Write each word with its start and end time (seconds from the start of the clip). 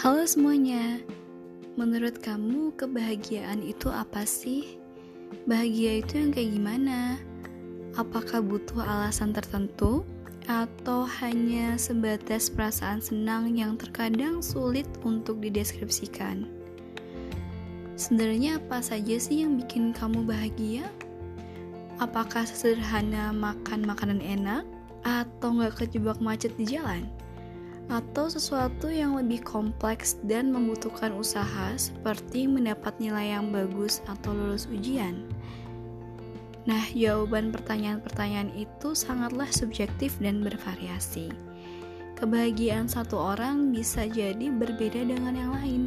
Halo 0.00 0.24
semuanya, 0.24 0.96
menurut 1.76 2.24
kamu 2.24 2.72
kebahagiaan 2.72 3.60
itu 3.60 3.92
apa 3.92 4.24
sih? 4.24 4.80
Bahagia 5.44 6.00
itu 6.00 6.16
yang 6.16 6.32
kayak 6.32 6.56
gimana? 6.56 7.20
Apakah 8.00 8.40
butuh 8.40 8.80
alasan 8.80 9.36
tertentu? 9.36 10.00
Atau 10.48 11.04
hanya 11.20 11.76
sebatas 11.76 12.48
perasaan 12.48 13.04
senang 13.04 13.52
yang 13.52 13.76
terkadang 13.76 14.40
sulit 14.40 14.88
untuk 15.04 15.36
dideskripsikan? 15.44 16.48
Sebenarnya 17.92 18.56
apa 18.56 18.80
saja 18.80 19.20
sih 19.20 19.44
yang 19.44 19.60
bikin 19.60 19.92
kamu 19.92 20.24
bahagia? 20.24 20.88
Apakah 22.00 22.48
sederhana 22.48 23.36
makan 23.36 23.84
makanan 23.84 24.24
enak? 24.24 24.64
Atau 25.04 25.60
nggak 25.60 25.76
kejebak 25.76 26.24
macet 26.24 26.56
di 26.56 26.64
jalan? 26.64 27.19
Atau 27.90 28.30
sesuatu 28.30 28.86
yang 28.86 29.18
lebih 29.18 29.42
kompleks 29.42 30.14
dan 30.22 30.54
membutuhkan 30.54 31.10
usaha 31.12 31.74
seperti 31.74 32.46
mendapat 32.46 32.94
nilai 33.02 33.34
yang 33.34 33.50
bagus 33.50 33.98
atau 34.06 34.30
lulus 34.30 34.70
ujian? 34.70 35.26
Nah, 36.70 36.86
jawaban 36.94 37.50
pertanyaan-pertanyaan 37.50 38.54
itu 38.54 38.94
sangatlah 38.94 39.50
subjektif 39.50 40.14
dan 40.22 40.40
bervariasi. 40.40 41.34
Kebahagiaan 42.14 42.86
satu 42.86 43.18
orang 43.18 43.74
bisa 43.74 44.06
jadi 44.06 44.52
berbeda 44.54 45.02
dengan 45.02 45.34
yang 45.34 45.52
lain, 45.56 45.82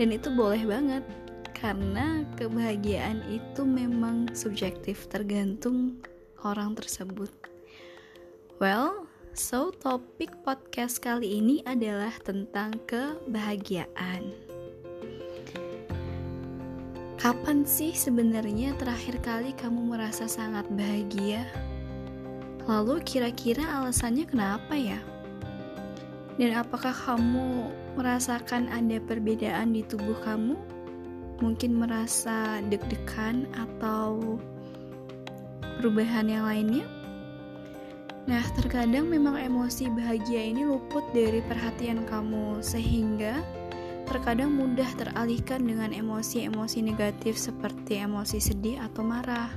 dan 0.00 0.14
itu 0.14 0.32
boleh 0.32 0.62
banget 0.64 1.04
karena 1.52 2.22
kebahagiaan 2.38 3.20
itu 3.28 3.66
memang 3.66 4.30
subjektif 4.32 5.10
tergantung 5.10 6.00
orang 6.44 6.78
tersebut. 6.78 7.32
Well, 8.62 9.10
So, 9.36 9.68
topik 9.68 10.32
podcast 10.48 10.96
kali 11.04 11.44
ini 11.44 11.60
adalah 11.68 12.16
tentang 12.24 12.72
kebahagiaan. 12.88 14.32
Kapan 17.20 17.68
sih 17.68 17.92
sebenarnya 17.92 18.72
terakhir 18.80 19.20
kali 19.20 19.52
kamu 19.52 19.92
merasa 19.92 20.24
sangat 20.24 20.64
bahagia? 20.72 21.44
Lalu 22.64 23.04
kira-kira 23.04 23.60
alasannya 23.76 24.24
kenapa 24.24 24.72
ya? 24.72 25.04
Dan 26.40 26.56
apakah 26.56 26.96
kamu 26.96 27.68
merasakan 28.00 28.72
ada 28.72 28.96
perbedaan 29.04 29.76
di 29.76 29.84
tubuh 29.84 30.16
kamu? 30.24 30.56
Mungkin 31.44 31.76
merasa 31.76 32.64
deg-degan 32.72 33.44
atau 33.52 34.40
perubahan 35.76 36.24
yang 36.24 36.48
lainnya? 36.48 36.95
Nah, 38.26 38.42
terkadang 38.58 39.06
memang 39.06 39.38
emosi 39.38 39.86
bahagia 39.94 40.50
ini 40.50 40.66
luput 40.66 41.06
dari 41.14 41.38
perhatian 41.46 42.02
kamu, 42.10 42.58
sehingga 42.58 43.38
terkadang 44.10 44.50
mudah 44.50 44.90
teralihkan 44.98 45.62
dengan 45.62 45.94
emosi-emosi 45.94 46.82
negatif 46.82 47.38
seperti 47.38 48.02
emosi 48.02 48.42
sedih 48.42 48.82
atau 48.82 49.06
marah. 49.06 49.50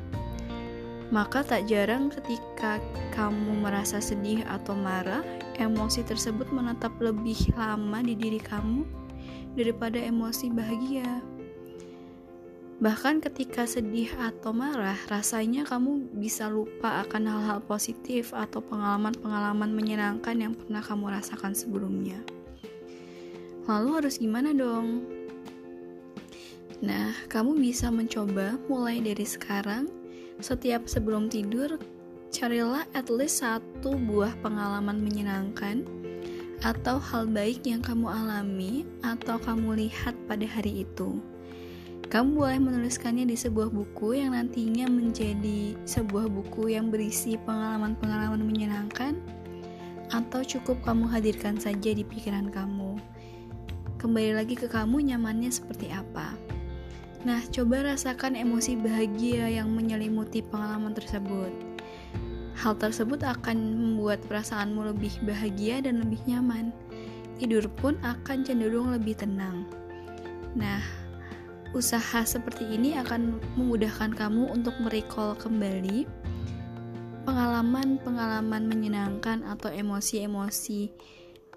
Maka 1.09 1.41
tak 1.41 1.65
jarang 1.65 2.13
ketika 2.13 2.77
kamu 3.17 3.65
merasa 3.65 3.97
sedih 3.97 4.45
atau 4.45 4.77
marah, 4.77 5.25
emosi 5.57 6.05
tersebut 6.05 6.53
menetap 6.53 6.93
lebih 7.01 7.49
lama 7.57 8.05
di 8.05 8.13
diri 8.13 8.37
kamu 8.37 8.85
daripada 9.57 9.97
emosi 9.97 10.53
bahagia. 10.53 11.38
Bahkan 12.79 13.19
ketika 13.19 13.67
sedih 13.67 14.07
atau 14.15 14.55
marah, 14.55 14.95
rasanya 15.11 15.67
kamu 15.67 16.15
bisa 16.15 16.47
lupa 16.47 17.03
akan 17.03 17.27
hal-hal 17.27 17.59
positif 17.67 18.31
atau 18.31 18.63
pengalaman-pengalaman 18.63 19.75
menyenangkan 19.75 20.39
yang 20.39 20.55
pernah 20.55 20.79
kamu 20.79 21.11
rasakan 21.11 21.51
sebelumnya. 21.51 22.23
Lalu 23.67 23.89
harus 23.99 24.15
gimana 24.15 24.55
dong? 24.55 25.03
Nah, 26.79 27.11
kamu 27.27 27.59
bisa 27.59 27.91
mencoba 27.91 28.55
mulai 28.71 29.03
dari 29.03 29.27
sekarang, 29.27 29.91
setiap 30.39 30.87
sebelum 30.87 31.27
tidur, 31.27 31.75
carilah 32.31 32.87
at 32.95 33.11
least 33.11 33.43
satu 33.43 33.99
buah 33.99 34.31
pengalaman 34.39 35.03
menyenangkan 35.03 35.83
atau 36.63 36.95
hal 36.95 37.27
baik 37.27 37.67
yang 37.67 37.83
kamu 37.83 38.07
alami 38.07 38.87
atau 39.03 39.35
kamu 39.35 39.83
lihat 39.83 40.15
pada 40.31 40.47
hari 40.47 40.87
itu. 40.87 41.19
Kamu 42.09 42.41
boleh 42.41 42.57
menuliskannya 42.57 43.29
di 43.29 43.37
sebuah 43.37 43.69
buku 43.69 44.17
yang 44.17 44.33
nantinya 44.33 44.89
menjadi 44.89 45.77
sebuah 45.85 46.25
buku 46.25 46.73
yang 46.73 46.89
berisi 46.89 47.37
pengalaman-pengalaman 47.37 48.41
menyenangkan, 48.41 49.13
atau 50.09 50.41
cukup 50.41 50.81
kamu 50.81 51.05
hadirkan 51.05 51.61
saja 51.61 51.93
di 51.93 52.01
pikiran 52.01 52.49
kamu. 52.49 52.97
Kembali 54.01 54.41
lagi 54.41 54.57
ke 54.57 54.65
kamu 54.65 55.05
nyamannya 55.05 55.53
seperti 55.53 55.93
apa. 55.93 56.33
Nah, 57.29 57.45
coba 57.53 57.93
rasakan 57.93 58.33
emosi 58.33 58.81
bahagia 58.81 59.45
yang 59.45 59.69
menyelimuti 59.69 60.41
pengalaman 60.41 60.97
tersebut. 60.97 61.53
Hal 62.57 62.73
tersebut 62.81 63.21
akan 63.21 63.53
membuat 63.77 64.17
perasaanmu 64.25 64.81
lebih 64.97 65.13
bahagia 65.29 65.85
dan 65.85 66.01
lebih 66.01 66.25
nyaman. 66.25 66.73
Tidur 67.37 67.69
pun 67.69 68.01
akan 68.01 68.41
cenderung 68.41 68.89
lebih 68.97 69.13
tenang. 69.13 69.69
Nah, 70.57 70.81
usaha 71.71 72.25
seperti 72.25 72.65
ini 72.65 72.97
akan 72.97 73.37
memudahkan 73.53 74.17
kamu 74.17 74.49
untuk 74.49 74.73
merecall 74.81 75.37
kembali 75.37 76.09
pengalaman-pengalaman 77.29 78.65
menyenangkan 78.65 79.45
atau 79.45 79.69
emosi-emosi 79.69 80.89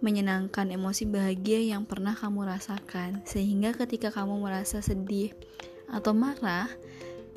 menyenangkan, 0.02 0.74
emosi 0.74 1.06
bahagia 1.06 1.62
yang 1.62 1.86
pernah 1.86 2.12
kamu 2.12 2.44
rasakan. 2.44 3.22
Sehingga 3.22 3.72
ketika 3.72 4.10
kamu 4.10 4.42
merasa 4.42 4.82
sedih 4.82 5.30
atau 5.88 6.10
marah, 6.10 6.66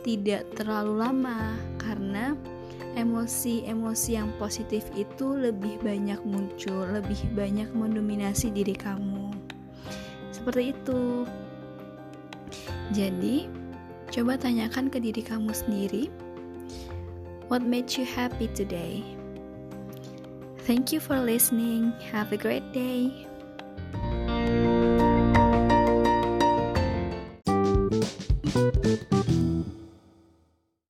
tidak 0.02 0.50
terlalu 0.58 1.00
lama 1.00 1.54
karena 1.78 2.34
emosi-emosi 2.98 4.18
yang 4.18 4.34
positif 4.42 4.84
itu 4.98 5.38
lebih 5.38 5.78
banyak 5.86 6.20
muncul, 6.26 6.90
lebih 6.90 7.22
banyak 7.38 7.70
mendominasi 7.72 8.50
diri 8.50 8.74
kamu. 8.74 9.30
Seperti 10.34 10.74
itu. 10.74 11.24
Jadi, 12.94 13.50
coba 14.14 14.38
tanyakan 14.38 14.94
ke 14.94 15.02
diri 15.02 15.26
kamu 15.26 15.50
sendiri, 15.56 16.14
what 17.50 17.66
made 17.66 17.90
you 17.98 18.06
happy 18.06 18.46
today? 18.54 19.02
Thank 20.66 20.90
you 20.90 21.02
for 21.02 21.22
listening. 21.22 21.94
Have 22.10 22.34
a 22.34 22.38
great 22.42 22.66
day. 22.74 23.14